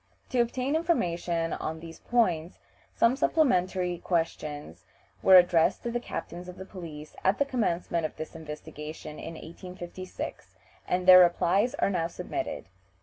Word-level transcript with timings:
To 0.29 0.41
obtain 0.41 0.75
information 0.75 1.53
on 1.53 1.79
these 1.79 1.99
points 1.99 2.57
some 2.95 3.15
supplementary 3.15 3.99
questions 3.99 4.83
were 5.21 5.35
addressed 5.35 5.83
to 5.83 5.91
the 5.91 5.99
captains 5.99 6.49
of 6.49 6.57
police 6.67 7.15
at 7.23 7.37
the 7.37 7.45
commencement 7.45 8.07
of 8.07 8.15
this 8.15 8.33
investigation 8.35 9.19
in 9.19 9.35
1856, 9.35 10.55
and 10.87 11.05
their 11.07 11.19
replies 11.19 11.75
are 11.75 11.91
now 11.91 12.07
submitted. 12.07 12.65